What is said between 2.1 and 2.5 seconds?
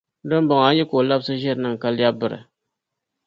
biri.